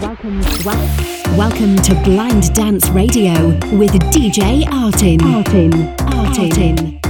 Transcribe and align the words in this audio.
Welcome, 0.00 0.40
well, 0.64 1.36
welcome 1.38 1.76
to 1.76 1.94
Blind 2.02 2.52
Dance 2.52 2.88
Radio 2.88 3.50
with 3.78 3.92
DJ 4.10 4.64
Artin. 4.64 5.18
Artin. 5.18 5.96
Artin. 6.08 7.00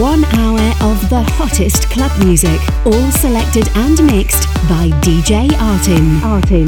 One 0.00 0.24
hour 0.24 0.90
of 0.90 1.10
the 1.10 1.22
hottest 1.36 1.90
club 1.90 2.10
music, 2.24 2.58
all 2.86 3.10
selected 3.10 3.68
and 3.76 4.02
mixed 4.06 4.44
by 4.70 4.88
DJ 5.02 5.48
Artin. 5.48 6.20
Artin. 6.20 6.66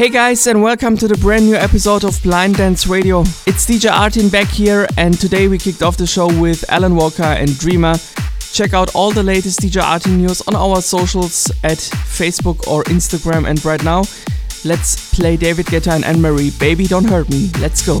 Hey 0.00 0.08
guys, 0.08 0.46
and 0.46 0.62
welcome 0.62 0.96
to 0.96 1.06
the 1.06 1.18
brand 1.18 1.44
new 1.44 1.54
episode 1.56 2.04
of 2.04 2.22
Blind 2.22 2.56
Dance 2.56 2.86
Radio. 2.86 3.20
It's 3.20 3.66
DJ 3.66 3.90
Artin 3.90 4.32
back 4.32 4.46
here, 4.46 4.86
and 4.96 5.20
today 5.20 5.46
we 5.46 5.58
kicked 5.58 5.82
off 5.82 5.98
the 5.98 6.06
show 6.06 6.26
with 6.40 6.64
Alan 6.70 6.96
Walker 6.96 7.22
and 7.22 7.58
Dreamer. 7.58 7.96
Check 8.50 8.72
out 8.72 8.94
all 8.94 9.10
the 9.10 9.22
latest 9.22 9.60
DJ 9.60 9.82
Artin 9.82 10.16
news 10.16 10.40
on 10.48 10.56
our 10.56 10.80
socials 10.80 11.50
at 11.64 11.76
Facebook 11.76 12.66
or 12.66 12.82
Instagram. 12.84 13.46
And 13.46 13.62
right 13.62 13.84
now, 13.84 14.04
let's 14.64 15.14
play 15.14 15.36
David 15.36 15.66
Guetta 15.66 15.92
and 15.92 16.04
Anne 16.06 16.22
Marie. 16.22 16.50
Baby, 16.58 16.86
don't 16.86 17.04
hurt 17.04 17.28
me. 17.28 17.50
Let's 17.60 17.84
go. 17.86 18.00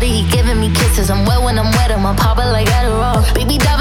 body, 0.00 0.22
he 0.22 0.30
giving 0.30 0.58
me 0.58 0.70
kisses. 0.72 1.10
I'm 1.10 1.24
wet 1.26 1.42
when 1.42 1.58
I'm 1.58 1.70
wet, 1.72 1.90
I'm 1.90 2.04
a 2.06 2.14
popper 2.14 2.46
like 2.46 2.68
Adderall. 2.68 3.22
Baby, 3.34 3.58
dive 3.58 3.79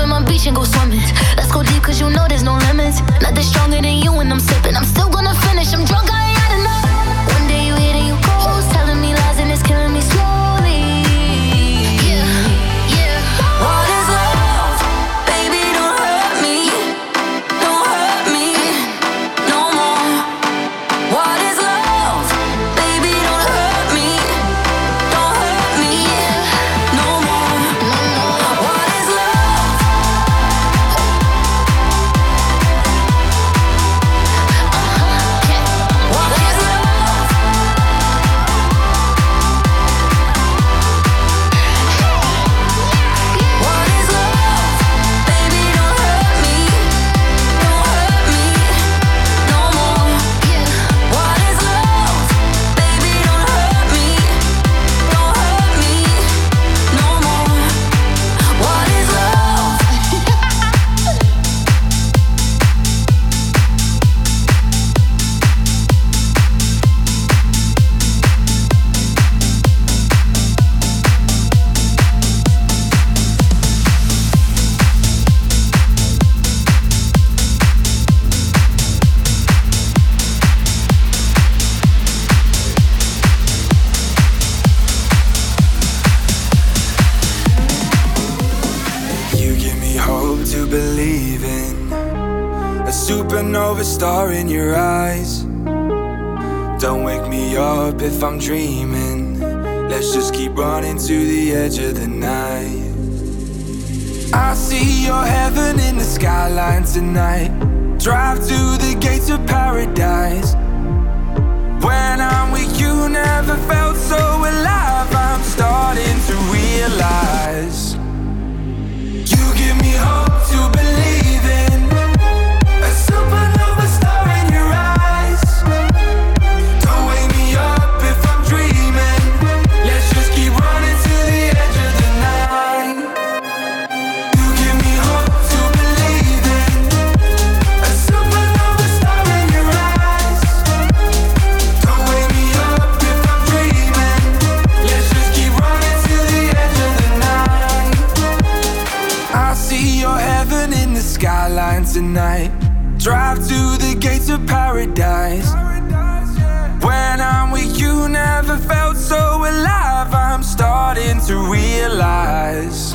to 161.29 161.37
realize 161.37 162.93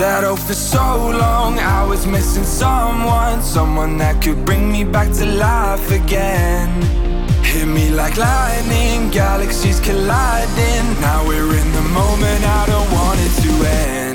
that 0.00 0.24
oh 0.24 0.36
for 0.36 0.54
so 0.54 1.10
long 1.10 1.58
I 1.58 1.84
was 1.84 2.06
missing 2.06 2.44
someone, 2.44 3.42
someone 3.42 3.98
that 3.98 4.22
could 4.22 4.42
bring 4.46 4.72
me 4.72 4.84
back 4.84 5.12
to 5.18 5.26
life 5.26 5.90
again. 5.90 6.70
Hit 7.44 7.66
me 7.66 7.90
like 7.90 8.16
lightning, 8.16 9.10
galaxies 9.10 9.80
colliding. 9.80 10.84
Now 11.02 11.28
we're 11.28 11.52
in 11.62 11.72
the 11.78 11.86
moment, 11.92 12.42
I 12.42 12.64
don't 12.72 12.90
want 12.90 13.20
it 13.20 13.34
to 13.42 13.52
end. 13.68 14.07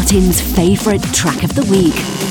Martin's 0.00 0.40
favourite 0.40 1.02
track 1.12 1.44
of 1.44 1.54
the 1.54 1.62
week. 1.70 2.29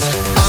Give 0.00 0.41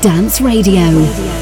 Dance 0.00 0.40
Radio. 0.40 1.33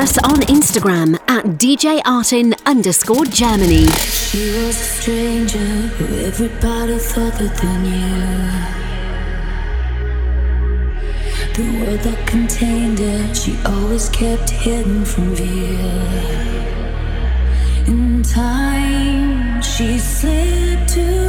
Us 0.00 0.16
on 0.24 0.40
Instagram 0.48 1.14
at 1.28 1.44
DJ 1.58 2.00
Artin 2.04 2.54
underscore 2.64 3.26
Germany. 3.26 3.86
She 3.86 4.50
was 4.52 4.70
a 4.70 4.72
stranger 4.72 5.58
who 5.58 6.24
everybody 6.24 6.96
thought 6.96 7.34
that 7.34 7.54
they 7.60 7.76
knew. 7.84 8.16
The 11.52 11.66
world 11.78 12.00
that 12.00 12.26
contained 12.26 12.98
her, 12.98 13.34
she 13.34 13.58
always 13.66 14.08
kept 14.08 14.48
hidden 14.48 15.04
from 15.04 15.34
view. 15.34 15.76
In 17.86 18.22
time, 18.22 19.60
she 19.60 19.98
slipped 19.98 20.96
away. 20.96 21.19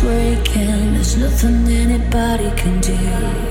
Breaking, 0.00 0.94
there's 0.94 1.16
nothing 1.16 1.68
anybody 1.68 2.50
can 2.56 2.80
do. 2.80 3.49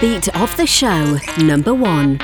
Beat 0.00 0.28
of 0.36 0.54
the 0.56 0.66
show, 0.66 1.18
number 1.38 1.72
one. 1.72 2.18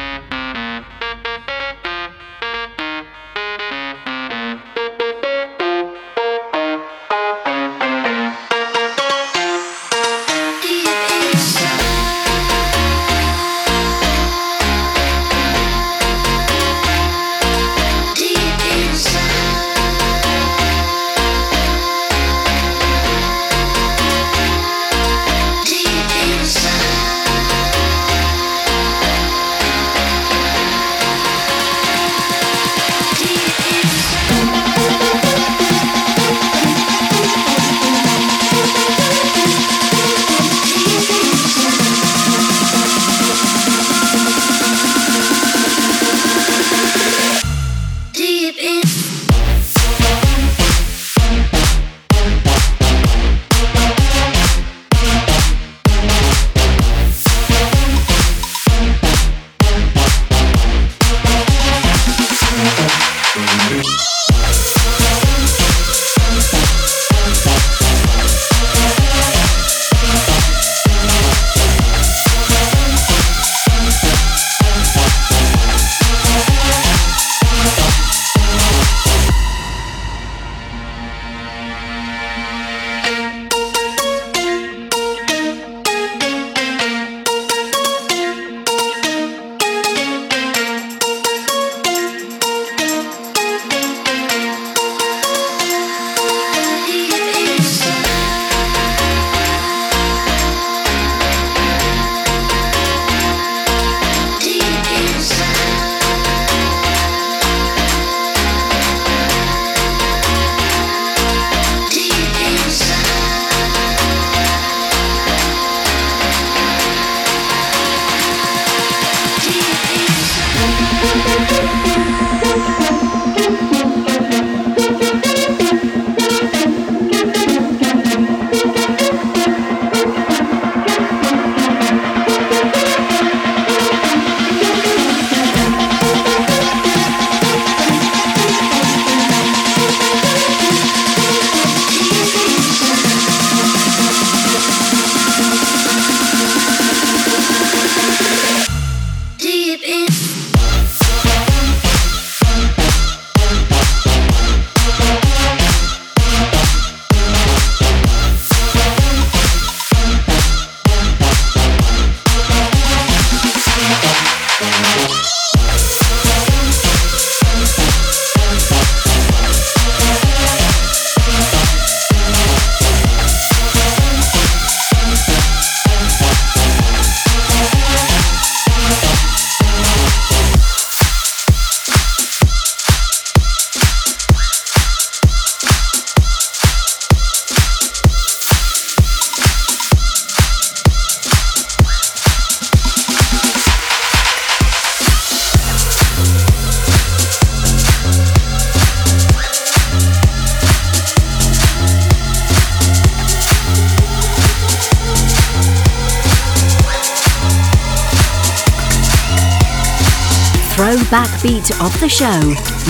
Beat 211.42 211.70
of 211.81 211.98
the 212.00 212.09
show, 212.09 212.40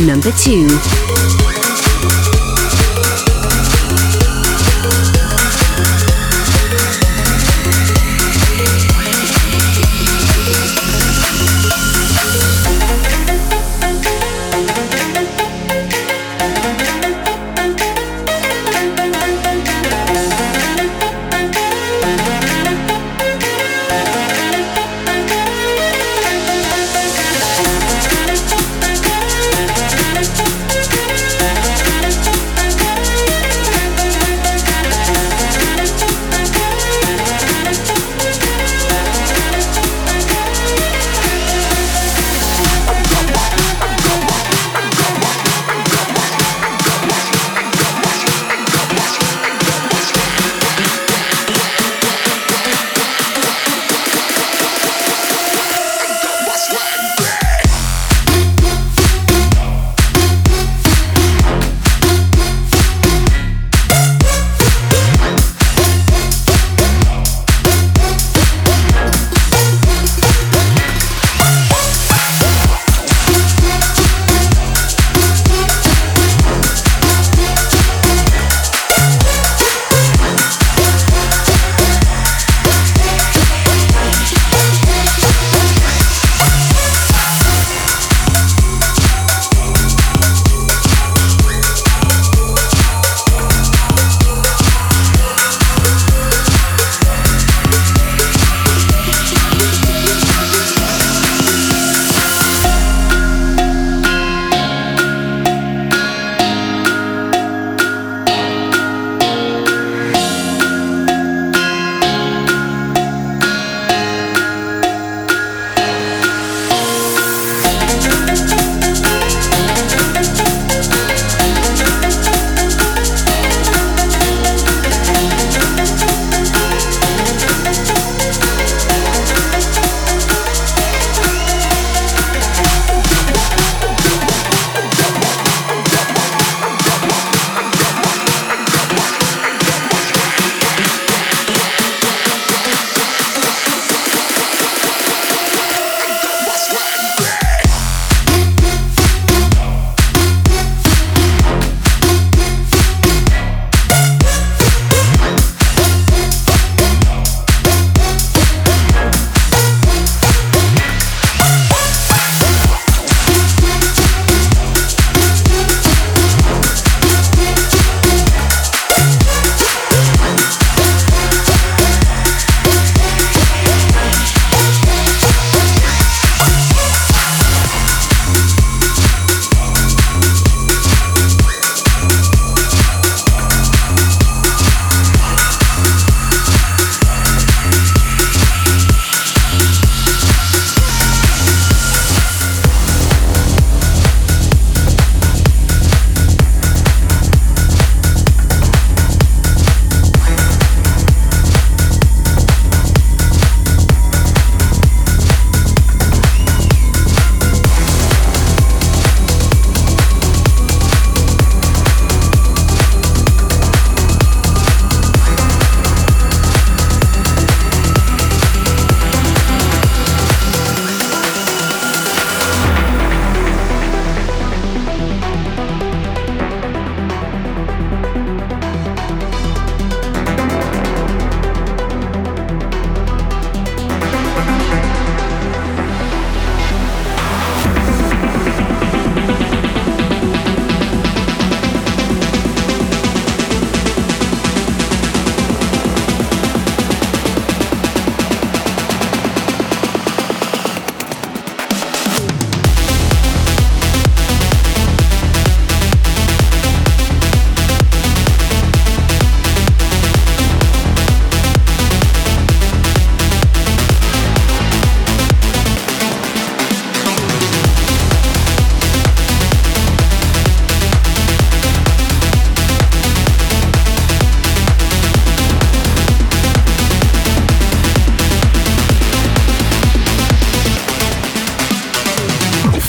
number 0.04 0.30
two. 0.32 1.21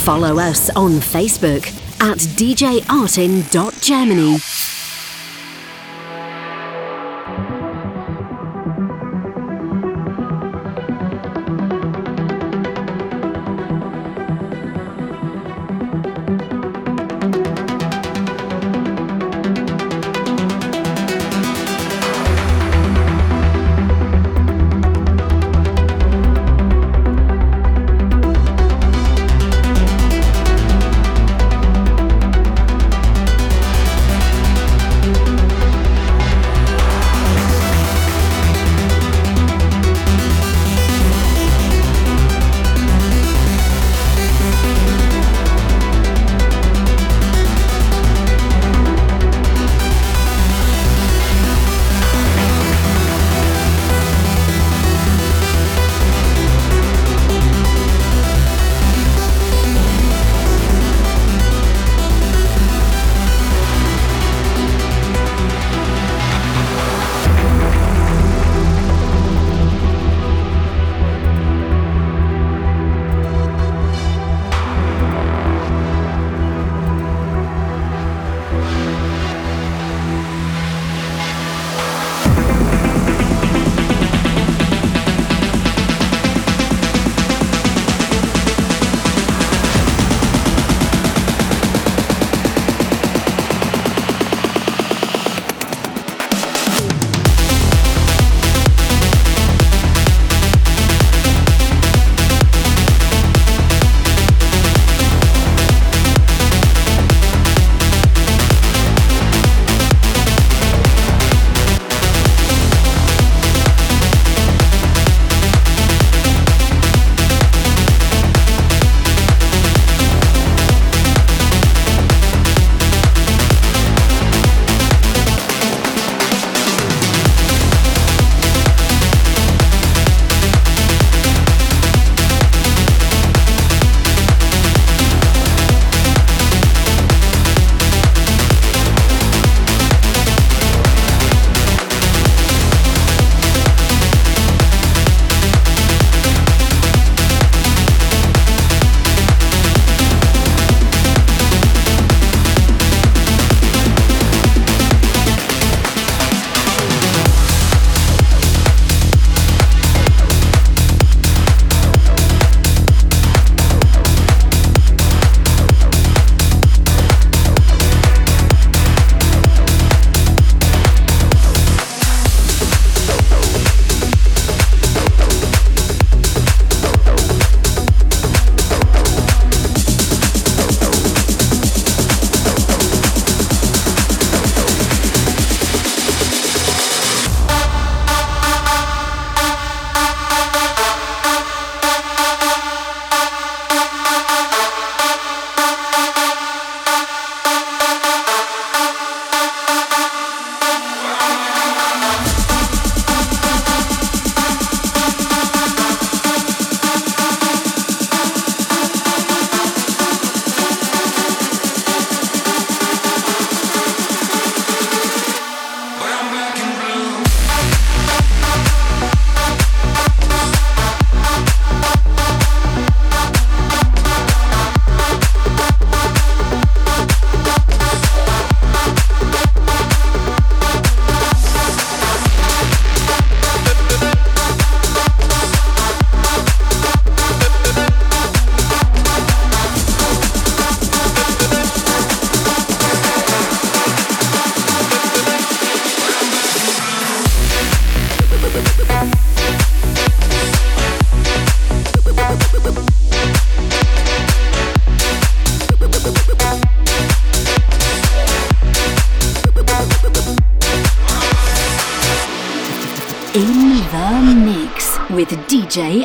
Follow 0.03 0.37
us 0.37 0.69
on 0.75 0.99
Facebook 0.99 1.65
at 2.01 2.17
djartin.germany. 2.35 4.62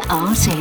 DJ 0.08 0.57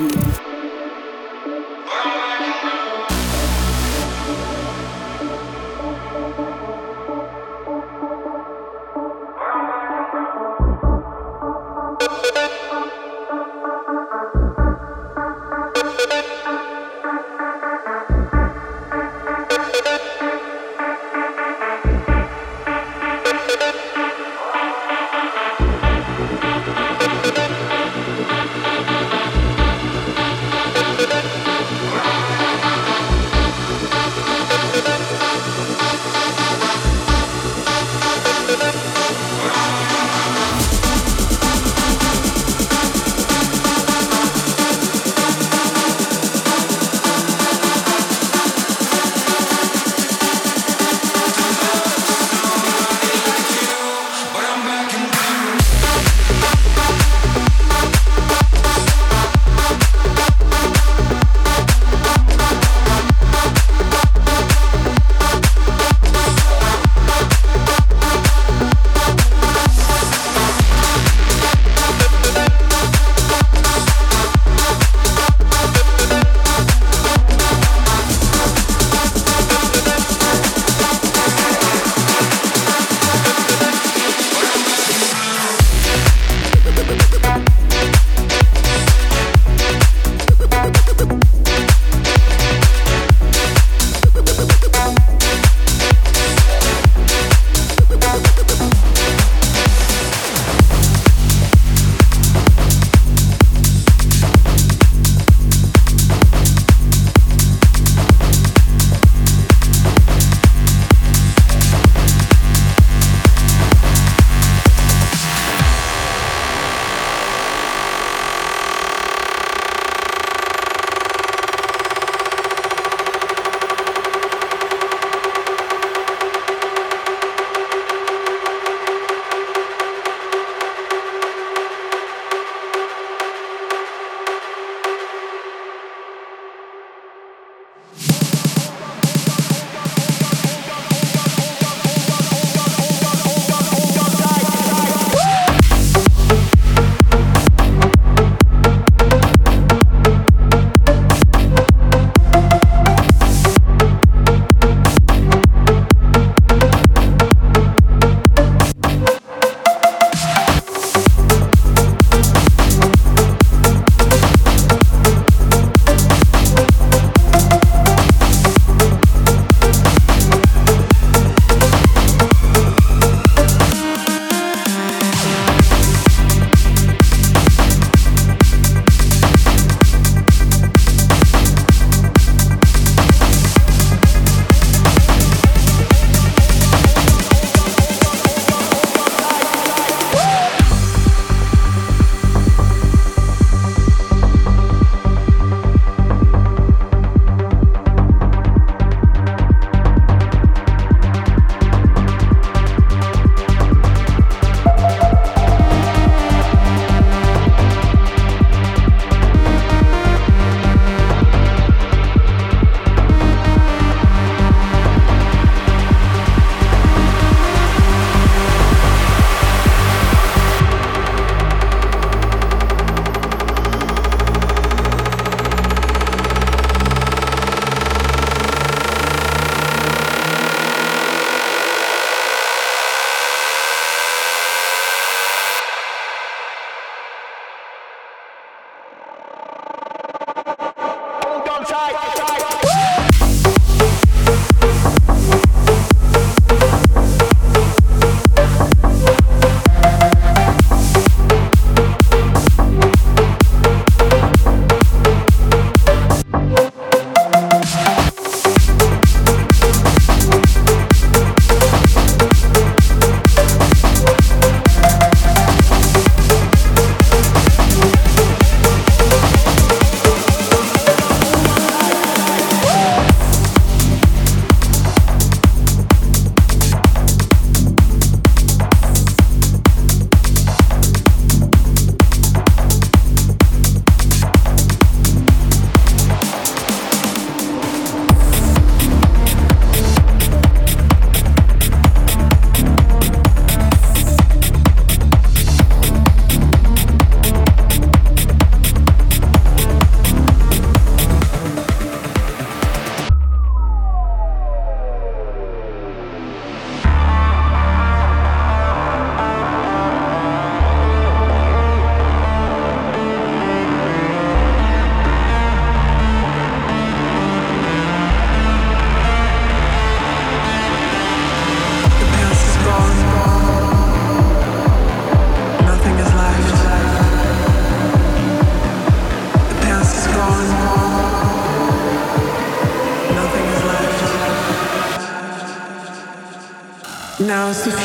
Artin. 337.47 337.76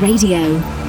Radio. 0.00 0.81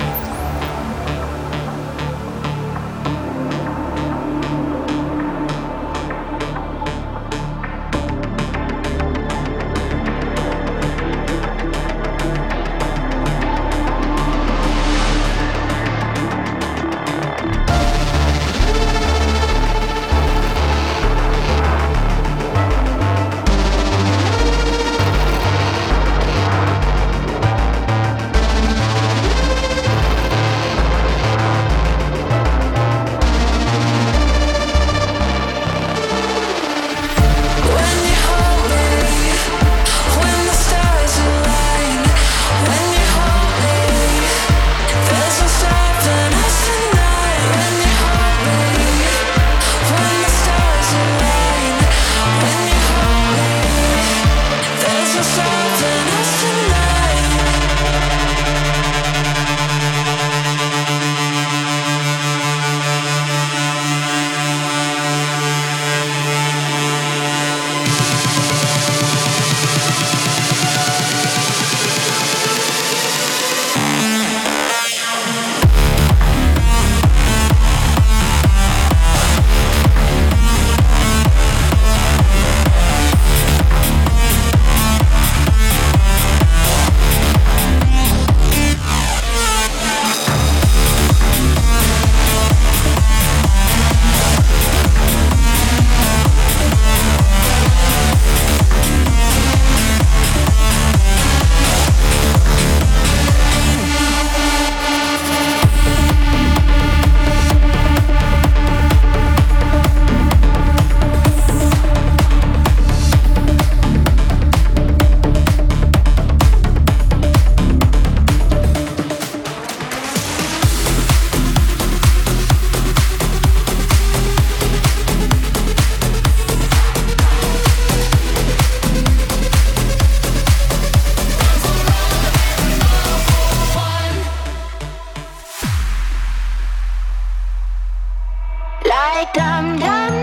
like 139.04 139.34
dum 139.34 139.80
dum. 139.80 140.23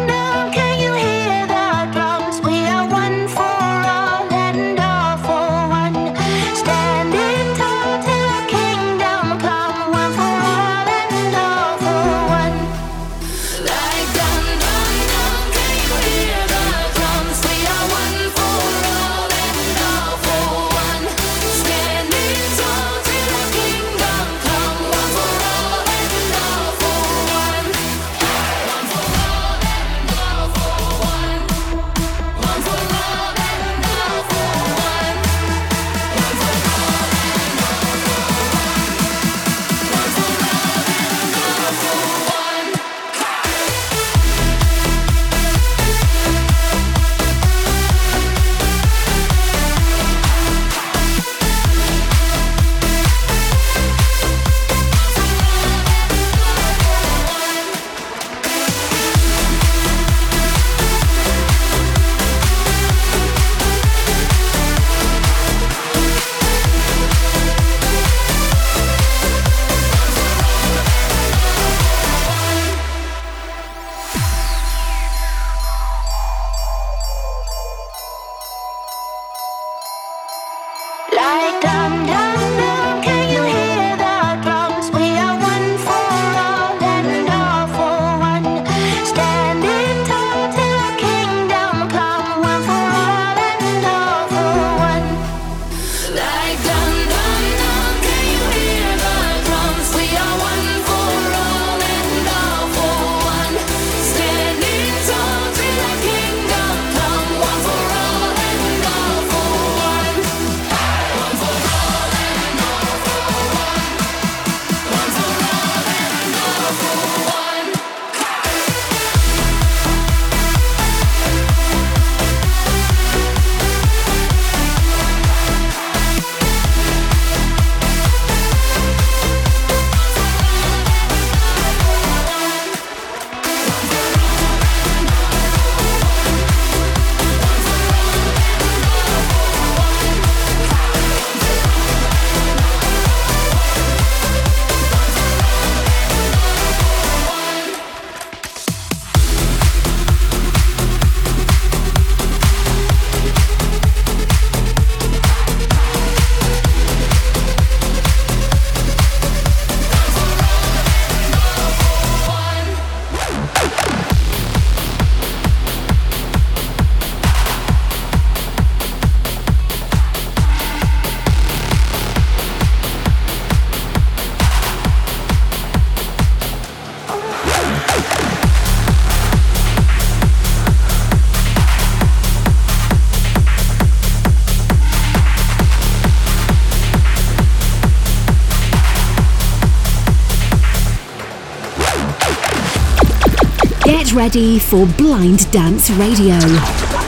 Ready 194.21 194.59
for 194.59 194.85
Blind 194.99 195.51
Dance 195.51 195.89
Radio. 195.93 197.00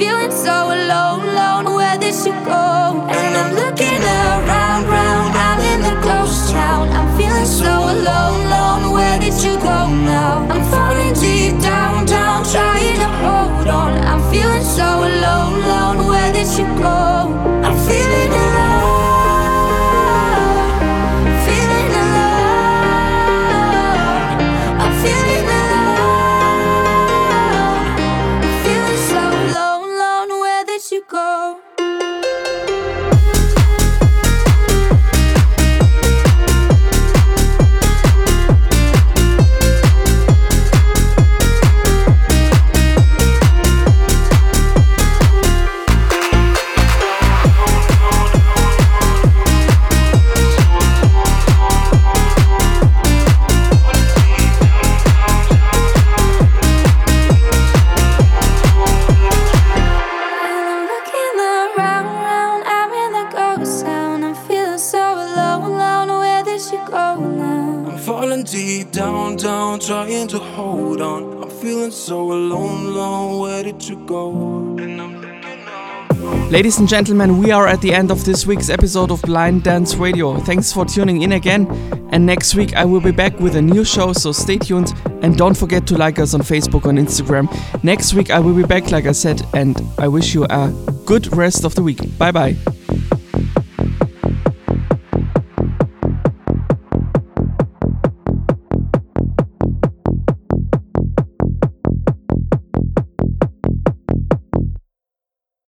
Feeling 0.00 0.30
so 0.30 0.56
alone, 0.76 1.28
alone. 1.28 1.66
Where 1.76 1.98
did 1.98 2.16
you 2.26 2.32
go? 2.52 2.64
And 3.16 3.32
I'm 3.40 3.52
looking 3.54 4.00
around, 4.20 4.82
round. 4.96 5.30
I'm 5.46 5.60
in 5.72 5.80
the 5.88 5.96
ghost 6.00 6.50
town. 6.50 6.88
I'm 6.98 7.08
feeling 7.18 7.44
so 7.44 7.72
alone, 7.94 8.40
alone. 8.46 8.92
Where 8.96 9.18
did 9.20 9.36
you 9.44 9.54
go 9.70 9.78
now? 10.16 10.48
I'm 10.52 10.64
falling 10.72 11.12
deep 11.24 11.60
down, 11.60 12.06
down, 12.06 12.44
trying 12.44 12.96
to 13.02 13.08
hold 13.24 13.68
on. 13.68 13.92
I'm 14.10 14.22
feeling 14.32 14.64
so 14.78 14.88
alone, 15.10 15.54
alone. 15.64 16.06
Where 16.10 16.32
did 16.32 16.48
you 16.58 16.66
go? 16.86 16.96
I'm 17.66 17.76
feeling 17.86 18.49
Ladies 76.50 76.80
and 76.80 76.88
gentlemen, 76.88 77.38
we 77.38 77.52
are 77.52 77.68
at 77.68 77.80
the 77.80 77.94
end 77.94 78.10
of 78.10 78.24
this 78.24 78.44
week's 78.44 78.70
episode 78.70 79.12
of 79.12 79.22
Blind 79.22 79.62
Dance 79.62 79.94
Radio. 79.94 80.36
Thanks 80.40 80.72
for 80.72 80.84
tuning 80.84 81.22
in 81.22 81.30
again. 81.30 81.68
And 82.10 82.26
next 82.26 82.56
week 82.56 82.74
I 82.74 82.84
will 82.84 83.00
be 83.00 83.12
back 83.12 83.38
with 83.38 83.54
a 83.54 83.62
new 83.62 83.84
show, 83.84 84.12
so 84.12 84.32
stay 84.32 84.58
tuned 84.58 84.92
and 85.22 85.38
don't 85.38 85.56
forget 85.56 85.86
to 85.86 85.96
like 85.96 86.18
us 86.18 86.34
on 86.34 86.40
Facebook 86.40 86.86
and 86.86 86.98
Instagram. 86.98 87.46
Next 87.84 88.14
week 88.14 88.30
I 88.30 88.40
will 88.40 88.54
be 88.54 88.64
back, 88.64 88.90
like 88.90 89.06
I 89.06 89.12
said, 89.12 89.46
and 89.54 89.80
I 89.96 90.08
wish 90.08 90.34
you 90.34 90.44
a 90.50 90.72
good 91.06 91.32
rest 91.36 91.64
of 91.64 91.76
the 91.76 91.84
week. 91.84 92.18
Bye 92.18 92.32
bye. 92.32 92.56